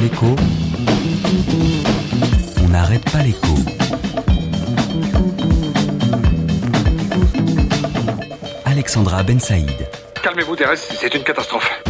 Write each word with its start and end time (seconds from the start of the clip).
l'écho, 0.00 0.34
on 2.64 2.68
n'arrête 2.68 3.04
pas 3.10 3.22
l'écho. 3.22 3.54
Alexandra 8.64 9.22
Ben 9.22 9.38
Saïd. 9.38 9.70
Calmez-vous, 10.22 10.56
Thérèse, 10.56 10.88
c'est 11.00 11.14
une 11.14 11.22
catastrophe. 11.22 11.82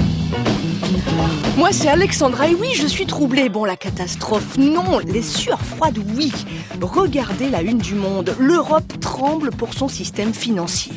Moi, 1.57 1.70
c'est 1.72 1.88
Alexandra, 1.88 2.48
et 2.48 2.54
oui, 2.54 2.72
je 2.75 2.86
suis 2.86 3.07
troublée. 3.07 3.48
Bon, 3.48 3.64
la 3.64 3.76
catastrophe, 3.76 4.56
non. 4.56 4.98
Les 5.06 5.22
sueurs 5.22 5.61
froides, 5.61 5.98
oui. 6.16 6.32
Regardez 6.80 7.48
la 7.48 7.62
une 7.62 7.79
du 7.79 7.95
monde. 7.95 8.34
L'Europe 8.38 8.98
tremble 9.00 9.50
pour 9.50 9.74
son 9.74 9.86
système 9.86 10.35
financier. 10.35 10.93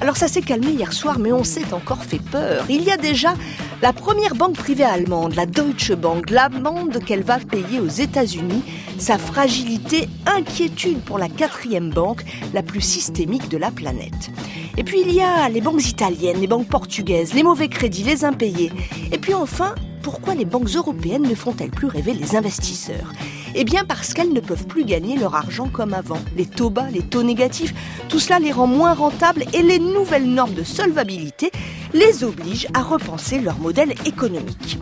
Alors 0.00 0.16
ça 0.16 0.28
s'est 0.28 0.42
calmé 0.42 0.68
hier 0.68 0.92
soir, 0.92 1.18
mais 1.18 1.32
on 1.32 1.44
s'est 1.44 1.72
encore 1.72 2.04
fait 2.04 2.20
peur. 2.20 2.64
Il 2.68 2.82
y 2.82 2.90
a 2.90 2.96
déjà 2.96 3.34
la 3.82 3.92
première 3.92 4.34
banque 4.34 4.56
privée 4.56 4.84
allemande, 4.84 5.34
la 5.34 5.46
Deutsche 5.46 5.92
Bank, 5.92 6.30
l'amende 6.30 6.98
qu'elle 7.04 7.22
va 7.22 7.38
payer 7.38 7.80
aux 7.80 7.88
États-Unis, 7.88 8.62
sa 8.98 9.18
fragilité, 9.18 10.08
inquiétude 10.26 11.00
pour 11.00 11.18
la 11.18 11.28
quatrième 11.28 11.90
banque, 11.90 12.24
la 12.52 12.62
plus 12.62 12.80
systémique 12.80 13.48
de 13.48 13.56
la 13.56 13.70
planète. 13.70 14.30
Et 14.76 14.84
puis 14.84 15.00
il 15.04 15.12
y 15.12 15.20
a 15.20 15.48
les 15.48 15.60
banques 15.60 15.86
italiennes, 15.88 16.40
les 16.40 16.46
banques 16.46 16.68
portugaises, 16.68 17.34
les 17.34 17.42
mauvais 17.42 17.68
crédits, 17.68 18.04
les 18.04 18.24
impayés. 18.24 18.72
Et 19.12 19.18
puis 19.18 19.34
enfin, 19.34 19.74
pourquoi 20.02 20.34
les 20.34 20.44
banques 20.44 20.68
européennes 20.74 21.22
ne 21.28 21.34
font-elles 21.34 21.70
plus 21.70 21.86
rêver 21.86 22.14
les 22.14 22.36
investisseurs? 22.36 23.12
Eh 23.56 23.64
bien 23.64 23.84
parce 23.84 24.14
qu'elles 24.14 24.32
ne 24.32 24.40
peuvent 24.40 24.66
plus 24.66 24.84
gagner 24.84 25.16
leur 25.16 25.34
argent 25.34 25.68
comme 25.68 25.94
avant. 25.94 26.18
Les 26.36 26.46
taux 26.46 26.70
bas, 26.70 26.88
les 26.92 27.02
taux 27.02 27.22
négatifs, 27.22 27.72
tout 28.08 28.18
cela 28.18 28.40
les 28.40 28.50
rend 28.50 28.66
moins 28.66 28.94
rentables 28.94 29.44
et 29.52 29.62
les 29.62 29.78
nouvelles 29.78 30.28
normes 30.28 30.54
de 30.54 30.64
solvabilité 30.64 31.52
les 31.92 32.24
obligent 32.24 32.66
à 32.74 32.82
repenser 32.82 33.38
leur 33.38 33.58
modèle 33.58 33.94
économique. 34.06 34.78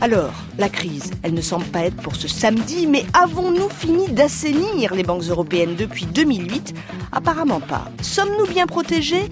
Alors, 0.00 0.32
la 0.58 0.68
crise, 0.68 1.10
elle 1.22 1.34
ne 1.34 1.40
semble 1.40 1.64
pas 1.66 1.80
être 1.80 1.96
pour 1.96 2.16
ce 2.16 2.28
samedi, 2.28 2.86
mais 2.86 3.04
avons-nous 3.12 3.68
fini 3.68 4.08
d'assainir 4.08 4.94
les 4.94 5.02
banques 5.02 5.22
européennes 5.22 5.74
depuis 5.76 6.06
2008 6.06 6.74
Apparemment 7.12 7.60
pas. 7.60 7.84
Sommes-nous 8.02 8.46
bien 8.46 8.66
protégés? 8.66 9.28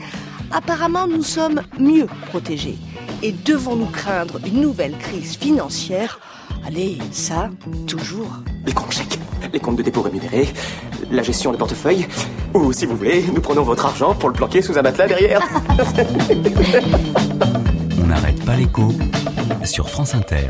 Apparemment, 0.53 1.07
nous 1.07 1.23
sommes 1.23 1.63
mieux 1.79 2.07
protégés. 2.29 2.79
Et 3.23 3.33
devons-nous 3.33 3.87
craindre 3.87 4.41
une 4.47 4.61
nouvelle 4.61 4.97
crise 4.99 5.37
financière? 5.37 6.19
Allez, 6.67 6.99
ça, 7.11 7.51
toujours. 7.87 8.31
Les 8.67 8.73
comptes 8.73 8.93
chèques, 8.93 9.19
les 9.53 9.61
comptes 9.61 9.77
de 9.77 9.83
dépôt 9.83 10.03
rémunérés, 10.03 10.49
la 11.11 11.23
gestion 11.23 11.53
des 11.53 11.59
portefeuilles, 11.59 12.07
ou 12.55 12.73
si 12.73 12.87
vous 12.87 12.97
voulez, 12.97 13.25
nous 13.35 13.41
prenons 13.41 13.63
votre 13.63 13.87
argent 13.87 14.15
pour 14.15 14.29
le 14.29 14.35
planquer 14.35 14.63
sous 14.63 14.79
un 14.79 14.83
matelas 14.83 15.09
derrière. 15.09 15.41
On 18.03 18.07
n'arrête 18.07 18.45
pas 18.45 18.57
l'écho 18.57 18.93
sur 19.65 19.89
France 19.89 20.15
Inter. 20.15 20.49